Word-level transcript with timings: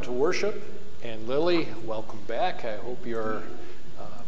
welcome 0.00 0.14
to 0.14 0.18
worship. 0.18 0.62
And 1.02 1.28
Lily, 1.28 1.68
welcome 1.84 2.20
back. 2.26 2.64
I 2.64 2.76
hope 2.76 3.04
you're 3.04 3.42
uh, 4.00 4.22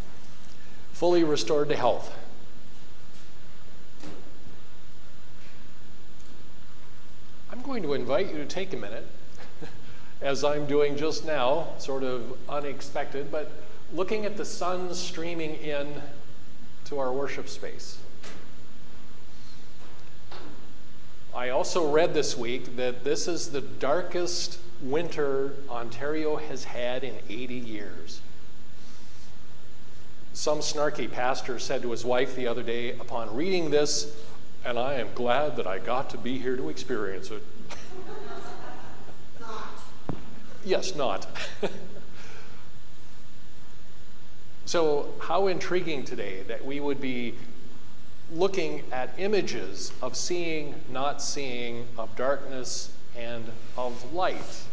fully 0.93 1.25
restored 1.25 1.71
to 1.71 1.77
health. 1.77 2.15
I'm 7.51 7.63
going 7.63 7.83
to 7.85 7.95
invite 7.95 8.27
you 8.31 8.37
to 8.37 8.45
take 8.45 8.75
a 8.75 8.77
minute, 8.77 9.07
as 10.21 10.45
I'm 10.45 10.67
doing 10.67 10.95
just 10.95 11.25
now, 11.25 11.69
sort 11.79 12.03
of 12.03 12.37
unexpected, 12.51 13.33
but 13.33 13.51
looking 13.95 14.27
at 14.27 14.37
the 14.37 14.45
sun 14.45 14.93
streaming 14.93 15.55
in 15.55 16.03
to 16.85 16.99
our 16.99 17.15
worship 17.15 17.49
space. 17.49 17.99
I 21.35 21.49
also 21.49 21.91
read 21.91 22.13
this 22.13 22.37
week 22.37 22.77
that 22.77 23.05
this 23.05 23.27
is 23.27 23.53
the 23.53 23.63
darkest 23.63 24.59
winter 24.83 25.53
Ontario 25.69 26.37
has 26.37 26.65
had 26.65 27.05
in 27.05 27.15
80 27.29 27.55
years. 27.55 28.21
Some 30.33 30.59
snarky 30.59 31.11
pastor 31.11 31.59
said 31.59 31.83
to 31.83 31.91
his 31.91 32.05
wife 32.05 32.35
the 32.35 32.47
other 32.47 32.63
day 32.63 32.93
upon 32.93 33.35
reading 33.35 33.71
this, 33.71 34.17
and 34.65 34.79
I 34.79 34.95
am 34.95 35.09
glad 35.15 35.57
that 35.57 35.67
I 35.67 35.79
got 35.79 36.11
to 36.11 36.19
be 36.19 36.39
here 36.39 36.57
to 36.57 36.69
experience 36.69 37.31
it. 37.31 37.43
Not. 39.41 39.69
Yes, 40.65 40.97
not. 40.97 41.27
so, 44.65 45.13
how 45.21 45.49
intriguing 45.49 46.05
today 46.05 46.43
that 46.49 46.65
we 46.65 46.81
would 46.81 47.01
be 47.01 47.35
looking 48.33 48.83
at 48.91 49.11
images 49.19 49.93
of 50.01 50.17
seeing, 50.17 50.75
not 50.91 51.21
seeing, 51.21 51.87
of 51.99 52.15
darkness, 52.17 52.97
and 53.17 53.45
of 53.77 54.13
light, 54.15 54.65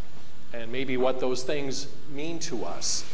and 0.54 0.72
maybe 0.72 0.98
what 0.98 1.20
those 1.20 1.44
things 1.44 1.88
mean 2.12 2.40
to 2.40 2.66
us. 2.66 3.06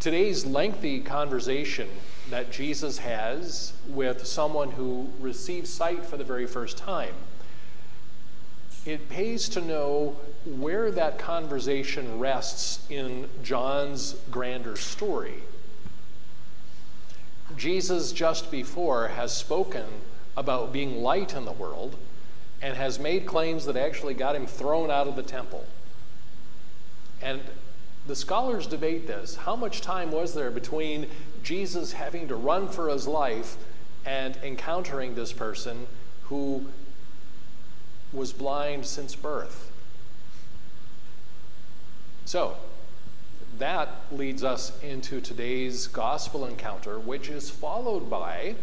Today's 0.00 0.44
lengthy 0.44 1.00
conversation 1.00 1.88
that 2.30 2.50
Jesus 2.50 2.98
has 2.98 3.72
with 3.88 4.26
someone 4.26 4.70
who 4.70 5.08
receives 5.20 5.72
sight 5.72 6.04
for 6.04 6.16
the 6.16 6.24
very 6.24 6.46
first 6.46 6.76
time, 6.76 7.14
it 8.84 9.08
pays 9.08 9.48
to 9.48 9.60
know 9.60 10.16
where 10.44 10.90
that 10.92 11.18
conversation 11.18 12.18
rests 12.18 12.86
in 12.90 13.28
John's 13.42 14.14
grander 14.30 14.76
story. 14.76 15.42
Jesus, 17.56 18.12
just 18.12 18.50
before, 18.50 19.08
has 19.08 19.36
spoken 19.36 19.86
about 20.36 20.72
being 20.72 21.02
light 21.02 21.34
in 21.34 21.44
the 21.44 21.52
world 21.52 21.96
and 22.62 22.76
has 22.76 22.98
made 22.98 23.26
claims 23.26 23.66
that 23.66 23.76
actually 23.76 24.14
got 24.14 24.36
him 24.36 24.46
thrown 24.46 24.90
out 24.90 25.08
of 25.08 25.16
the 25.16 25.22
temple. 25.22 25.64
And 27.22 27.40
the 28.06 28.16
scholars 28.16 28.66
debate 28.66 29.06
this. 29.06 29.36
How 29.36 29.56
much 29.56 29.80
time 29.80 30.12
was 30.12 30.34
there 30.34 30.50
between 30.50 31.08
Jesus 31.42 31.92
having 31.92 32.28
to 32.28 32.36
run 32.36 32.68
for 32.68 32.88
his 32.88 33.08
life 33.08 33.56
and 34.04 34.36
encountering 34.44 35.14
this 35.14 35.32
person 35.32 35.86
who 36.24 36.66
was 38.12 38.32
blind 38.32 38.86
since 38.86 39.14
birth? 39.14 39.72
So, 42.24 42.56
that 43.58 43.88
leads 44.12 44.44
us 44.44 44.72
into 44.82 45.20
today's 45.20 45.86
gospel 45.86 46.44
encounter, 46.44 46.98
which 46.98 47.28
is 47.28 47.48
followed 47.50 48.10
by, 48.10 48.54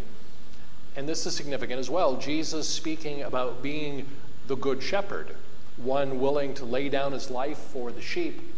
and 0.96 1.10
this 1.10 1.26
is 1.26 1.36
significant 1.36 1.80
as 1.80 1.90
well, 1.90 2.16
Jesus 2.18 2.70
speaking 2.70 3.24
about 3.24 3.64
being 3.64 4.06
the 4.48 4.56
good 4.56 4.84
shepherd, 4.84 5.36
one 5.78 6.20
willing 6.20 6.54
to 6.56 6.66
lay 6.66 6.90
down 6.90 7.14
his 7.14 7.32
life 7.32 7.58
for 7.58 7.92
the 7.92 8.02
sheep, 8.02 8.53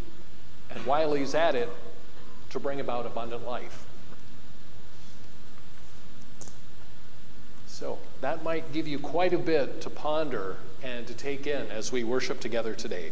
and 0.75 0.85
while 0.85 1.13
he's 1.13 1.33
at 1.33 1.55
it, 1.55 1.69
to 2.51 2.59
bring 2.59 2.79
about 2.79 3.05
abundant 3.05 3.45
life. 3.45 3.85
So, 7.67 7.97
that 8.21 8.43
might 8.43 8.71
give 8.71 8.87
you 8.87 8.99
quite 8.99 9.33
a 9.33 9.37
bit 9.37 9.81
to 9.81 9.89
ponder 9.89 10.57
and 10.81 11.05
to 11.07 11.13
take 11.13 11.47
in 11.47 11.67
as 11.67 11.91
we 11.91 12.03
worship 12.03 12.39
together 12.39 12.73
today. 12.73 13.11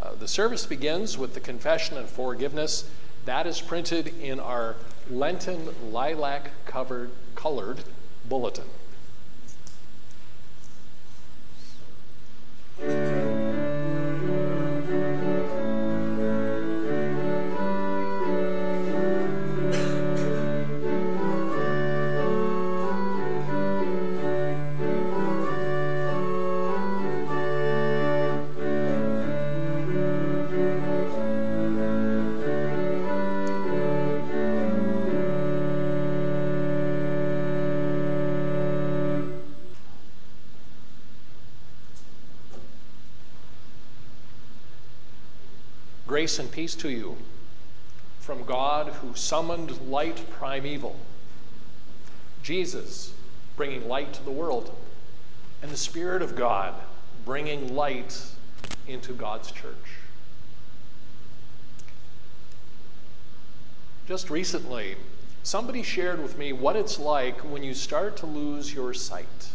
Uh, 0.00 0.14
the 0.14 0.28
service 0.28 0.66
begins 0.66 1.18
with 1.18 1.34
the 1.34 1.40
confession 1.40 1.96
and 1.96 2.08
forgiveness. 2.08 2.88
That 3.24 3.46
is 3.46 3.60
printed 3.60 4.14
in 4.20 4.38
our 4.38 4.76
Lenten 5.10 5.68
lilac 5.90 6.50
covered 6.66 7.10
colored 7.34 7.82
bulletin. 8.28 8.66
Grace 46.10 46.40
and 46.40 46.50
peace 46.50 46.74
to 46.74 46.90
you 46.90 47.16
from 48.18 48.42
God 48.42 48.88
who 48.94 49.14
summoned 49.14 49.80
light 49.88 50.28
primeval, 50.28 50.98
Jesus 52.42 53.12
bringing 53.54 53.86
light 53.86 54.12
to 54.14 54.24
the 54.24 54.32
world, 54.32 54.76
and 55.62 55.70
the 55.70 55.76
Spirit 55.76 56.20
of 56.20 56.34
God 56.34 56.74
bringing 57.24 57.76
light 57.76 58.24
into 58.88 59.12
God's 59.12 59.52
church. 59.52 60.00
Just 64.08 64.30
recently, 64.30 64.96
somebody 65.44 65.84
shared 65.84 66.20
with 66.20 66.36
me 66.36 66.52
what 66.52 66.74
it's 66.74 66.98
like 66.98 67.38
when 67.42 67.62
you 67.62 67.72
start 67.72 68.16
to 68.16 68.26
lose 68.26 68.74
your 68.74 68.92
sight. 68.92 69.50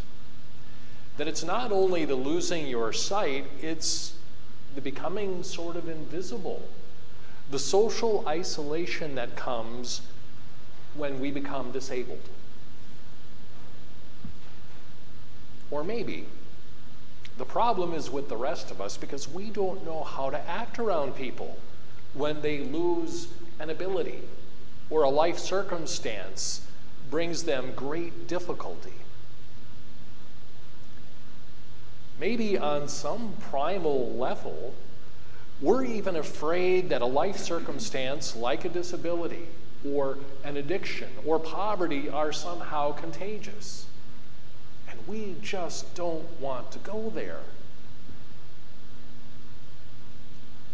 That 1.18 1.28
it's 1.28 1.44
not 1.44 1.74
only 1.74 2.06
the 2.06 2.16
losing 2.16 2.66
your 2.66 2.94
sight, 2.94 3.46
it's 3.62 4.14
the 4.76 4.82
becoming 4.82 5.42
sort 5.42 5.76
of 5.76 5.88
invisible, 5.88 6.62
the 7.50 7.60
social 7.60 8.28
isolation 8.28 9.16
that 9.16 9.36
comes 9.36 10.02
when 10.94 11.20
we 11.20 11.32
become 11.32 11.72
disabled. 11.72 12.30
Or 15.72 15.84
maybe 15.84 16.26
the 17.38 17.46
problem 17.46 17.94
is 17.94 18.10
with 18.10 18.30
the 18.30 18.38
rest 18.38 18.72
of 18.72 18.80
us 18.80 18.98
because 18.98 19.28
we 19.28 19.50
don't 19.50 19.86
know 19.86 20.04
how 20.04 20.30
to 20.30 20.50
act 20.50 20.80
around 20.80 21.16
people 21.16 21.58
when 22.14 22.42
they 22.42 22.60
lose 22.60 23.28
an 23.60 23.70
ability 23.70 24.20
or 24.90 25.04
a 25.04 25.10
life 25.10 25.38
circumstance 25.38 26.66
brings 27.10 27.44
them 27.44 27.72
great 27.76 28.28
difficulty. 28.28 28.94
Maybe 32.20 32.58
on 32.58 32.88
some 32.88 33.34
primal 33.50 34.16
level, 34.16 34.74
we're 35.62 35.84
even 35.84 36.16
afraid 36.16 36.90
that 36.90 37.02
a 37.02 37.06
life 37.06 37.38
circumstance 37.38 38.36
like 38.36 38.66
a 38.66 38.70
disability 38.70 39.48
or 39.90 40.18
an 40.44 40.58
addiction 40.58 41.10
or 41.26 41.40
poverty 41.40 42.10
are 42.10 42.32
somehow 42.32 42.94
contagious. 42.94 43.86
And 44.90 45.00
we 45.08 45.36
just 45.42 45.94
don't 45.96 46.26
want 46.40 46.72
to 46.72 46.80
go 46.80 47.12
there. 47.14 47.40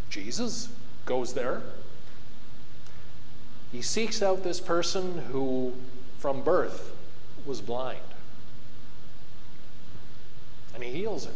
Jesus 0.09 0.69
goes 1.05 1.33
there. 1.33 1.61
He 3.71 3.81
seeks 3.81 4.21
out 4.21 4.43
this 4.43 4.59
person 4.59 5.23
who, 5.31 5.73
from 6.19 6.43
birth, 6.43 6.93
was 7.45 7.61
blind 7.61 7.99
and 10.81 10.89
he 10.89 11.01
heals 11.01 11.25
it. 11.25 11.35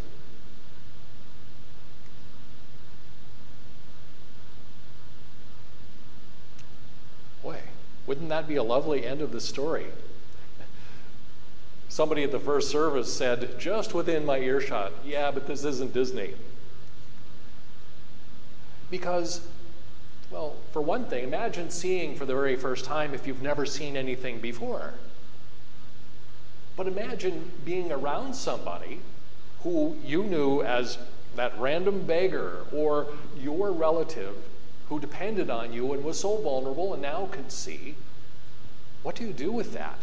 Boy, 7.44 7.59
wouldn't 8.07 8.30
that 8.30 8.47
be 8.47 8.56
a 8.56 8.63
lovely 8.63 9.06
end 9.06 9.21
of 9.21 9.31
the 9.31 9.42
story? 9.42 9.86
Somebody 11.89 12.24
at 12.24 12.31
the 12.31 12.39
first 12.39 12.69
service 12.69 13.13
said, 13.13 13.59
just 13.59 13.94
within 13.94 14.25
my 14.25 14.39
earshot, 14.39 14.92
yeah, 15.06 15.31
but 15.31 15.48
this 15.48 15.63
isn't 15.63 15.94
Disney. 15.94 16.33
Because, 18.89 19.48
well, 20.31 20.56
for 20.71 20.81
one 20.81 21.06
thing, 21.06 21.24
imagine 21.24 21.69
seeing 21.69 22.15
for 22.15 22.25
the 22.25 22.33
very 22.33 22.56
first 22.56 22.83
time 22.83 23.13
if 23.13 23.27
you've 23.27 23.41
never 23.41 23.65
seen 23.65 23.95
anything 23.95 24.39
before. 24.39 24.95
But 26.75 26.88
imagine 26.88 27.51
being 27.63 27.91
around 27.91 28.33
somebody 28.33 29.00
who 29.65 29.97
you 30.06 30.23
knew 30.23 30.62
as 30.62 31.00
that 31.35 31.57
random 31.59 32.06
beggar, 32.06 32.59
or 32.71 33.07
your 33.35 33.71
relative 33.71 34.35
who 34.89 35.00
depended 35.00 35.50
on 35.50 35.73
you 35.73 35.91
and 35.91 36.03
was 36.03 36.19
so 36.19 36.38
vulnerable 36.38 36.94
and 36.94 37.01
now 37.01 37.27
could 37.31 37.51
see, 37.51 37.95
what 39.01 39.15
do 39.15 39.23
you 39.23 39.33
do 39.33 39.51
with 39.51 39.73
that? 39.73 39.97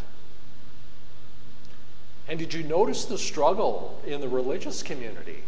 And 2.28 2.40
did 2.40 2.52
you 2.52 2.64
notice 2.64 3.04
the 3.04 3.16
struggle 3.16 4.00
in 4.04 4.20
the 4.20 4.28
religious 4.28 4.82
community? 4.82 5.44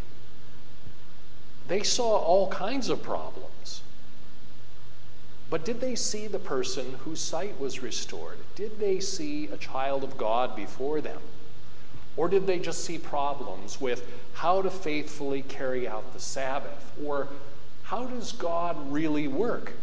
They 1.67 1.83
saw 1.83 2.15
all 2.17 2.47
kinds 2.49 2.87
of 2.87 3.03
problems. 3.03 3.81
But 5.49 5.65
did 5.65 5.81
they 5.81 5.95
see 5.95 6.27
the 6.27 6.39
person 6.39 6.95
whose 7.03 7.19
sight 7.19 7.59
was 7.59 7.81
restored? 7.81 8.37
Did 8.55 8.79
they 8.79 9.01
see 9.01 9.47
a 9.47 9.57
child 9.57 10.05
of 10.05 10.17
God 10.17 10.55
before 10.55 11.01
them? 11.01 11.19
Or 12.17 12.29
did 12.29 12.47
they 12.47 12.59
just 12.59 12.85
see 12.85 12.97
problems 12.97 13.81
with 13.81 14.07
how 14.33 14.61
to 14.61 14.69
faithfully 14.69 15.41
carry 15.43 15.87
out 15.87 16.13
the 16.13 16.19
Sabbath? 16.19 16.91
Or 17.03 17.27
how 17.83 18.05
does 18.05 18.31
God 18.31 18.91
really 18.91 19.27
work? 19.27 19.73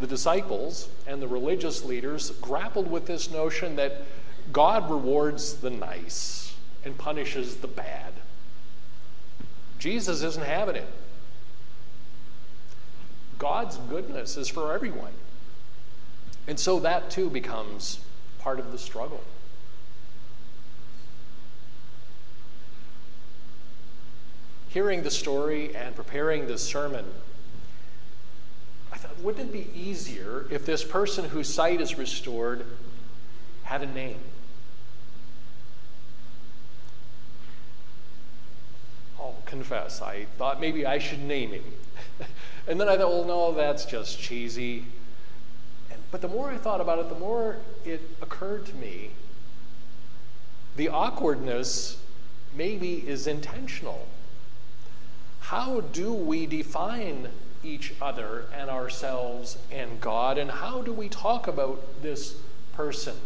The 0.00 0.06
disciples 0.06 0.88
and 1.06 1.20
the 1.20 1.28
religious 1.28 1.84
leaders 1.84 2.30
grappled 2.40 2.90
with 2.90 3.06
this 3.06 3.30
notion 3.30 3.76
that 3.76 4.02
God 4.52 4.90
rewards 4.90 5.54
the 5.54 5.70
nice 5.70 6.54
and 6.84 6.96
punishes 6.96 7.56
the 7.56 7.66
bad. 7.66 8.12
Jesus 9.78 10.22
isn't 10.22 10.44
having 10.44 10.76
it. 10.76 10.88
God's 13.38 13.76
goodness 13.76 14.36
is 14.36 14.48
for 14.48 14.72
everyone. 14.72 15.12
And 16.48 16.58
so 16.58 16.80
that 16.80 17.10
too 17.10 17.30
becomes 17.30 18.00
part 18.38 18.58
of 18.58 18.72
the 18.72 18.78
struggle. 18.78 19.22
Hearing 24.68 25.02
the 25.02 25.10
story 25.10 25.74
and 25.74 25.96
preparing 25.96 26.46
this 26.46 26.62
sermon, 26.62 27.04
I 28.92 28.96
thought, 28.96 29.18
wouldn't 29.20 29.50
it 29.50 29.52
be 29.52 29.70
easier 29.78 30.46
if 30.50 30.66
this 30.66 30.84
person 30.84 31.26
whose 31.26 31.52
sight 31.52 31.80
is 31.80 31.96
restored 31.96 32.64
had 33.64 33.82
a 33.82 33.86
name? 33.86 34.20
I'll 39.18 39.36
confess, 39.46 40.02
I 40.02 40.26
thought 40.36 40.60
maybe 40.60 40.86
I 40.86 40.98
should 40.98 41.22
name 41.22 41.52
him. 41.52 41.64
and 42.68 42.80
then 42.80 42.88
I 42.88 42.96
thought, 42.96 43.10
well, 43.10 43.24
no, 43.24 43.52
that's 43.52 43.84
just 43.84 44.18
cheesy. 44.18 44.84
But 46.10 46.22
the 46.22 46.28
more 46.28 46.50
I 46.50 46.56
thought 46.56 46.80
about 46.80 46.98
it, 46.98 47.08
the 47.08 47.18
more 47.18 47.56
it 47.84 48.00
occurred 48.22 48.66
to 48.66 48.74
me 48.74 49.10
the 50.78 50.88
awkwardness 50.88 52.00
maybe 52.54 53.06
is 53.06 53.26
intentional. 53.26 54.06
How 55.48 55.80
do 55.80 56.12
we 56.12 56.44
define 56.44 57.28
each 57.64 57.94
other 58.02 58.44
and 58.54 58.68
ourselves 58.68 59.56
and 59.72 59.98
God? 59.98 60.36
And 60.36 60.50
how 60.50 60.82
do 60.82 60.92
we 60.92 61.08
talk 61.08 61.46
about 61.46 62.02
this 62.02 62.36
person 62.74 63.16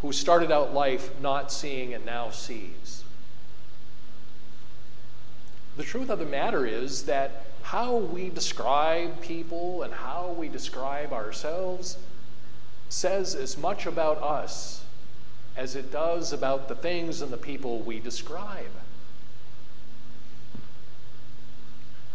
who 0.00 0.10
started 0.10 0.50
out 0.50 0.74
life 0.74 1.20
not 1.20 1.52
seeing 1.52 1.94
and 1.94 2.04
now 2.04 2.30
sees? 2.30 3.04
The 5.76 5.84
truth 5.84 6.10
of 6.10 6.18
the 6.18 6.26
matter 6.26 6.66
is 6.66 7.04
that 7.04 7.44
how 7.62 7.94
we 7.94 8.28
describe 8.28 9.20
people 9.20 9.84
and 9.84 9.94
how 9.94 10.34
we 10.36 10.48
describe 10.48 11.12
ourselves 11.12 11.96
says 12.88 13.36
as 13.36 13.56
much 13.56 13.86
about 13.86 14.20
us 14.20 14.82
as 15.56 15.76
it 15.76 15.92
does 15.92 16.32
about 16.32 16.66
the 16.66 16.74
things 16.74 17.22
and 17.22 17.32
the 17.32 17.36
people 17.36 17.78
we 17.78 18.00
describe. 18.00 18.81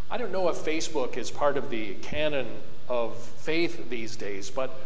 I 0.09 0.17
don't 0.17 0.31
know 0.31 0.47
if 0.47 0.57
Facebook 0.57 1.17
is 1.17 1.29
part 1.29 1.57
of 1.57 1.69
the 1.69 1.95
canon 1.95 2.47
of 2.87 3.17
faith 3.17 3.89
these 3.89 4.15
days, 4.15 4.49
but 4.49 4.79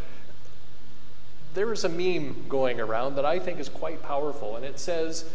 there 1.53 1.71
is 1.71 1.83
a 1.83 1.89
meme 1.89 2.45
going 2.49 2.79
around 2.79 3.15
that 3.15 3.25
I 3.25 3.37
think 3.37 3.59
is 3.59 3.69
quite 3.69 4.01
powerful, 4.01 4.55
and 4.55 4.65
it 4.65 4.79
says, 4.79 5.25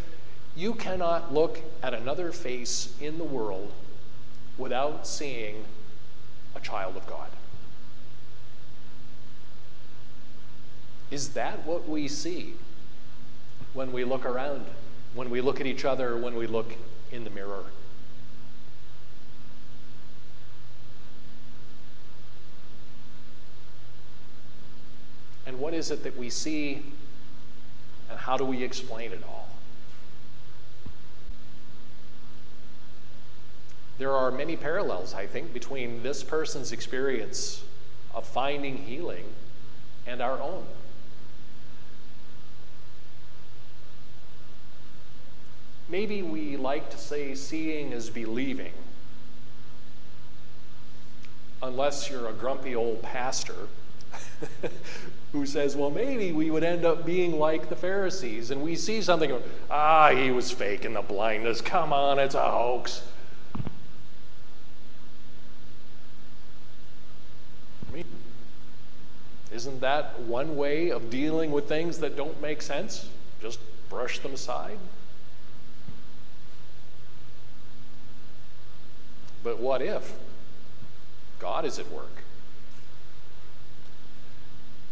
You 0.56 0.74
cannot 0.74 1.32
look 1.32 1.60
at 1.82 1.94
another 1.94 2.32
face 2.32 2.94
in 3.00 3.18
the 3.18 3.24
world 3.24 3.72
without 4.58 5.06
seeing 5.06 5.64
a 6.56 6.60
child 6.60 6.96
of 6.96 7.06
God. 7.06 7.28
Is 11.10 11.30
that 11.34 11.64
what 11.64 11.88
we 11.88 12.08
see 12.08 12.54
when 13.74 13.92
we 13.92 14.04
look 14.04 14.24
around, 14.24 14.64
when 15.14 15.30
we 15.30 15.40
look 15.40 15.60
at 15.60 15.66
each 15.66 15.84
other, 15.84 16.16
when 16.16 16.34
we 16.34 16.48
look 16.48 16.72
in 17.12 17.22
the 17.22 17.30
mirror? 17.30 17.64
And 25.46 25.60
what 25.60 25.65
is 25.76 25.90
it 25.90 26.02
that 26.04 26.16
we 26.16 26.30
see, 26.30 26.82
and 28.10 28.18
how 28.18 28.36
do 28.36 28.44
we 28.44 28.64
explain 28.64 29.12
it 29.12 29.22
all? 29.28 29.48
There 33.98 34.12
are 34.12 34.30
many 34.30 34.56
parallels, 34.56 35.14
I 35.14 35.26
think, 35.26 35.52
between 35.52 36.02
this 36.02 36.22
person's 36.22 36.72
experience 36.72 37.62
of 38.14 38.26
finding 38.26 38.78
healing 38.78 39.24
and 40.06 40.20
our 40.20 40.40
own. 40.40 40.64
Maybe 45.88 46.22
we 46.22 46.56
like 46.56 46.90
to 46.90 46.98
say 46.98 47.34
seeing 47.34 47.92
is 47.92 48.10
believing, 48.10 48.72
unless 51.62 52.10
you're 52.10 52.28
a 52.28 52.32
grumpy 52.32 52.74
old 52.74 53.02
pastor 53.02 53.68
who 55.36 55.46
says, 55.46 55.76
well, 55.76 55.90
maybe 55.90 56.32
we 56.32 56.50
would 56.50 56.64
end 56.64 56.84
up 56.84 57.04
being 57.04 57.38
like 57.38 57.68
the 57.68 57.76
Pharisees. 57.76 58.50
And 58.50 58.62
we 58.62 58.74
see 58.74 59.02
something, 59.02 59.32
ah, 59.70 60.10
he 60.10 60.30
was 60.30 60.50
faking 60.50 60.94
the 60.94 61.02
blindness. 61.02 61.60
Come 61.60 61.92
on, 61.92 62.18
it's 62.18 62.34
a 62.34 62.50
hoax. 62.50 63.02
Isn't 69.52 69.80
that 69.80 70.20
one 70.20 70.56
way 70.56 70.90
of 70.90 71.08
dealing 71.08 71.50
with 71.50 71.66
things 71.66 71.98
that 72.00 72.16
don't 72.16 72.40
make 72.42 72.60
sense? 72.60 73.08
Just 73.40 73.58
brush 73.88 74.18
them 74.18 74.34
aside? 74.34 74.78
But 79.42 79.58
what 79.58 79.80
if 79.80 80.12
God 81.38 81.64
is 81.64 81.78
at 81.78 81.90
work? 81.90 82.25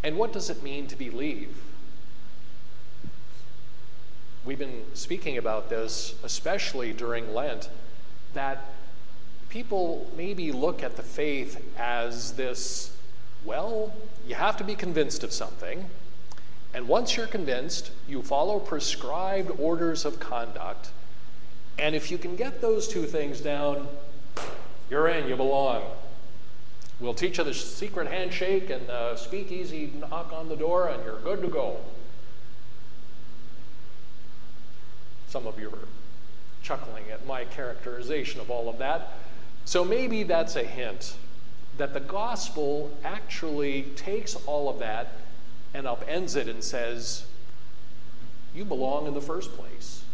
And 0.04 0.18
what 0.18 0.34
does 0.34 0.50
it 0.50 0.62
mean 0.62 0.86
to 0.88 0.96
believe? 0.96 1.56
We've 4.44 4.58
been 4.58 4.82
speaking 4.92 5.38
about 5.38 5.70
this, 5.70 6.14
especially 6.22 6.92
during 6.92 7.34
Lent, 7.34 7.70
that 8.34 8.66
people 9.48 10.10
maybe 10.14 10.52
look 10.52 10.82
at 10.82 10.96
the 10.96 11.02
faith 11.02 11.58
as 11.78 12.34
this 12.34 12.94
well, 13.46 13.94
you 14.26 14.34
have 14.34 14.56
to 14.58 14.64
be 14.64 14.74
convinced 14.74 15.24
of 15.24 15.32
something. 15.32 15.84
And 16.74 16.88
once 16.88 17.16
you're 17.16 17.26
convinced, 17.26 17.90
you 18.08 18.22
follow 18.22 18.58
prescribed 18.58 19.52
orders 19.58 20.04
of 20.04 20.18
conduct. 20.18 20.90
And 21.78 21.94
if 21.94 22.10
you 22.10 22.18
can 22.18 22.36
get 22.36 22.60
those 22.60 22.88
two 22.88 23.04
things 23.04 23.40
down, 23.40 23.88
you're 24.90 25.08
in, 25.08 25.28
you 25.28 25.36
belong. 25.36 25.82
We'll 27.00 27.14
teach 27.14 27.38
you 27.38 27.44
the 27.44 27.54
secret 27.54 28.08
handshake 28.08 28.70
and 28.70 28.86
the 28.86 29.16
speakeasy 29.16 29.92
knock 29.98 30.32
on 30.32 30.48
the 30.48 30.56
door, 30.56 30.88
and 30.88 31.04
you're 31.04 31.20
good 31.20 31.42
to 31.42 31.48
go. 31.48 31.78
Some 35.28 35.46
of 35.46 35.58
you 35.58 35.68
are 35.68 35.88
chuckling 36.62 37.10
at 37.10 37.26
my 37.26 37.44
characterization 37.44 38.40
of 38.40 38.50
all 38.50 38.68
of 38.68 38.78
that. 38.78 39.14
So 39.64 39.84
maybe 39.84 40.22
that's 40.22 40.56
a 40.56 40.62
hint 40.62 41.16
that 41.76 41.92
the 41.92 42.00
gospel 42.00 42.96
actually 43.04 43.82
takes 43.96 44.36
all 44.46 44.68
of 44.68 44.78
that 44.78 45.12
and 45.74 45.86
upends 45.86 46.36
it 46.36 46.48
and 46.48 46.62
says, 46.62 47.24
You 48.54 48.64
belong 48.64 49.06
in 49.08 49.14
the 49.14 49.20
first 49.20 49.56
place. 49.56 50.04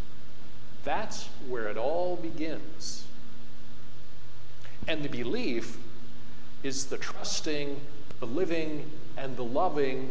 That's 0.85 1.29
where 1.49 1.69
it 1.69 1.77
all 1.77 2.17
begins. 2.17 3.05
And 4.89 5.03
the 5.03 5.09
belief 5.09 5.77
is 6.63 6.87
the 6.87 6.99
trusting, 6.99 7.81
the 8.21 8.27
living, 8.27 8.91
and 9.17 9.37
the 9.37 9.45
loving 9.45 10.11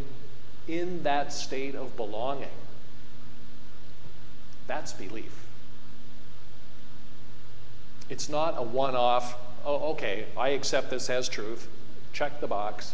in 0.68 1.04
that 1.04 1.34
state 1.34 1.76
of 1.76 1.96
belonging. 1.96 2.48
That's 4.68 4.94
belief. 4.94 5.46
It's 8.10 8.30
not 8.30 8.56
a 8.58 8.62
one 8.62 8.96
off 8.96 9.36
oh, 9.66 9.92
okay, 9.92 10.26
I 10.38 10.50
accept 10.50 10.90
this 10.90 11.10
as 11.10 11.30
truth, 11.30 11.68
check 12.14 12.42
the 12.42 12.48
box. 12.48 12.94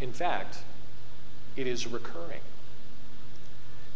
In 0.00 0.12
fact, 0.12 0.58
it 1.56 1.66
is 1.66 1.86
recurring. 1.86 2.40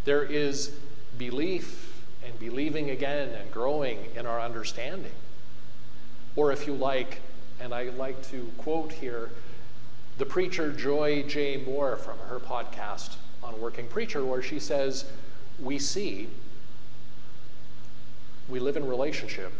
There 0.04 0.22
is 0.22 0.68
belief 1.16 2.02
and 2.24 2.38
believing 2.38 2.90
again 2.90 3.30
and 3.30 3.50
growing 3.50 4.10
in 4.14 4.26
our 4.26 4.40
understanding. 4.40 5.12
Or 6.36 6.52
if 6.52 6.66
you 6.66 6.74
like, 6.74 7.20
and 7.60 7.72
I 7.72 7.84
like 7.90 8.22
to 8.30 8.50
quote 8.58 8.92
here 8.92 9.30
the 10.18 10.26
preacher 10.26 10.72
Joy 10.72 11.22
J. 11.22 11.56
Moore 11.58 11.96
from 11.96 12.18
her 12.28 12.38
podcast 12.38 13.16
on 13.42 13.60
Working 13.60 13.86
Preacher, 13.86 14.24
where 14.24 14.42
she 14.42 14.58
says, 14.58 15.04
We 15.60 15.78
see, 15.78 16.28
we 18.48 18.58
live 18.58 18.76
in 18.76 18.86
relationship, 18.86 19.52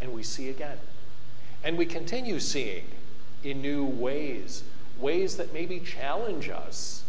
and 0.00 0.12
we 0.12 0.22
see 0.22 0.48
again. 0.48 0.78
And 1.64 1.78
we 1.78 1.86
continue 1.86 2.40
seeing 2.40 2.84
in 3.44 3.62
new 3.62 3.84
ways, 3.84 4.64
ways 4.98 5.36
that 5.36 5.52
maybe 5.52 5.80
challenge 5.80 6.48
us, 6.48 7.04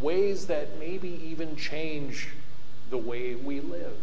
ways 0.00 0.46
that 0.46 0.78
maybe 0.78 1.20
even 1.24 1.56
change 1.56 2.28
the 2.90 2.98
way 2.98 3.34
we 3.34 3.60
live. 3.60 3.96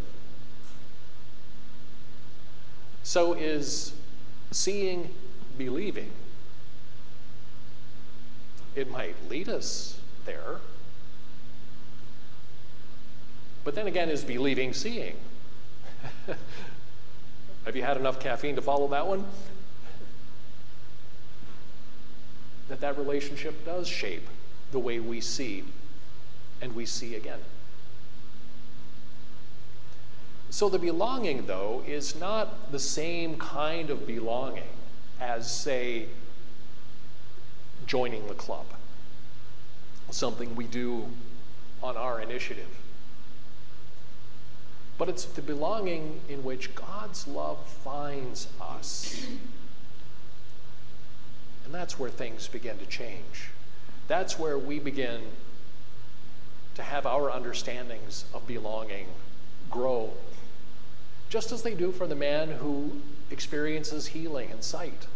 So 3.04 3.34
is 3.34 3.94
seeing 4.52 5.14
believing. 5.58 6.12
It 8.76 8.90
might 8.92 9.16
lead 9.30 9.50
us 9.50 10.00
there. 10.26 10.58
But 13.64 13.76
then 13.76 13.88
again, 13.88 14.10
is 14.10 14.24
believing 14.24 14.74
seeing? 14.74 15.16
Have 17.66 17.76
you 17.76 17.84
had 17.84 17.98
enough 17.98 18.20
caffeine 18.20 18.56
to 18.56 18.62
follow 18.62 18.88
that 18.90 19.08
one? 19.08 19.26
That 22.70 22.82
that 22.82 22.98
relationship 22.98 23.66
does 23.66 23.88
shape 23.88 24.28
the 24.72 24.80
way 24.80 25.00
we 25.00 25.22
see 25.22 25.64
and 26.62 26.74
we 26.74 26.86
see 26.86 27.16
again. 27.16 27.40
So 30.52 30.68
the 30.68 30.78
belonging, 30.78 31.46
though, 31.46 31.82
is 31.88 32.14
not 32.14 32.74
the 32.74 32.78
same 32.78 33.38
kind 33.38 33.90
of 33.90 34.06
belonging 34.06 34.70
as, 35.20 35.50
say, 35.50 36.08
joining 37.88 38.28
the 38.28 38.34
club, 38.34 38.66
something 40.10 40.54
we 40.58 40.66
do 40.66 41.06
on 41.82 41.96
our 41.96 42.20
initiative. 42.22 42.68
But 44.98 45.08
it's 45.08 45.24
the 45.24 45.42
belonging 45.42 46.20
in 46.28 46.44
which 46.44 46.76
God's 46.76 47.30
love 47.30 47.58
finds 47.66 48.50
us. 48.62 49.26
And 51.64 51.74
that's 51.74 51.98
where 51.98 52.10
things 52.10 52.50
begin 52.50 52.78
to 52.80 52.86
change. 52.86 53.52
That's 54.10 54.38
where 54.38 54.60
we 54.60 54.80
begin 54.80 55.22
to 56.76 56.84
have 56.84 57.06
our 57.06 57.32
understandings 57.32 58.26
of 58.34 58.46
belonging 58.46 59.08
grow 59.70 60.12
just 61.32 61.54
as 61.54 61.62
they 61.62 61.74
do 61.74 61.94
for 61.94 62.06
the 62.06 62.16
man 62.16 62.52
who 62.52 62.92
experiences 63.32 64.08
healing 64.08 64.52
and 64.52 64.62
sight. 64.62 65.08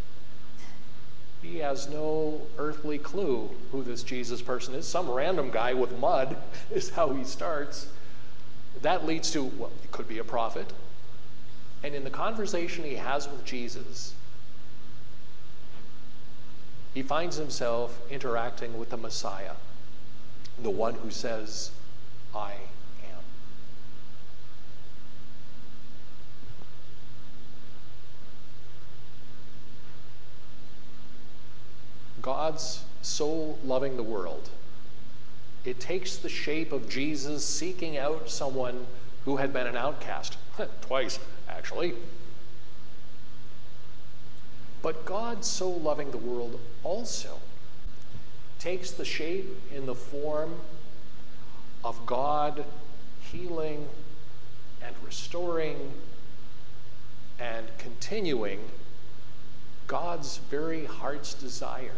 He 1.44 1.58
has 1.58 1.90
no 1.90 2.42
earthly 2.58 2.98
clue 2.98 3.52
who 3.74 3.84
this 3.84 4.02
Jesus 4.02 4.42
person 4.42 4.74
is. 4.76 4.88
Some 4.88 5.12
random 5.12 5.52
guy 5.52 5.74
with 5.74 6.00
mud 6.00 6.38
is 6.72 6.90
how 6.92 7.10
he 7.10 7.26
starts. 7.26 7.90
That 8.82 9.06
leads 9.06 9.30
to, 9.32 9.44
well, 9.44 9.72
it 9.84 9.92
could 9.92 10.08
be 10.08 10.18
a 10.20 10.24
prophet. 10.24 10.72
And 11.84 11.94
in 11.94 12.06
the 12.06 12.10
conversation 12.10 12.86
he 12.86 12.96
has 12.96 13.28
with 13.30 13.44
Jesus, 13.44 14.14
he 16.94 17.04
finds 17.04 17.36
himself 17.36 18.00
interacting 18.10 18.80
with 18.80 18.90
the 18.90 18.98
Messiah, 18.98 19.56
the 20.64 20.72
one 20.72 20.94
who 20.96 21.12
says, 21.12 21.72
I 22.34 22.54
God's 32.46 32.84
so 33.02 33.58
loving 33.64 33.98
the 33.98 34.04
world, 34.04 34.50
it 35.64 35.80
takes 35.80 36.18
the 36.18 36.30
shape 36.30 36.72
of 36.72 36.88
Jesus 36.88 37.44
seeking 37.44 37.98
out 37.98 38.30
someone 38.30 38.86
who 39.24 39.38
had 39.38 39.52
been 39.52 39.66
an 39.66 39.76
outcast. 39.76 40.38
Twice, 40.82 41.18
actually. 41.50 41.96
But 44.84 45.06
God 45.06 45.44
so 45.44 45.72
loving 45.72 46.12
the 46.12 46.20
world 46.20 46.60
also 46.84 47.40
takes 48.60 48.92
the 48.92 49.06
shape 49.06 49.50
in 49.74 49.88
the 49.88 49.96
form 49.96 50.54
of 51.84 52.06
God 52.06 52.64
healing 53.32 53.90
and 54.84 54.96
restoring 55.04 55.94
and 57.40 57.66
continuing 57.80 58.60
God's 59.88 60.38
very 60.38 60.86
heart's 60.86 61.34
desire 61.34 61.98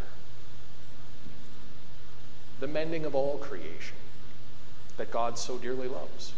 the 2.60 2.68
mending 2.68 3.06
of 3.06 3.16
all 3.16 3.38
creation 3.38 3.98
that 4.98 5.12
God 5.12 5.38
so 5.38 5.58
dearly 5.58 5.88
loves. 5.88 6.34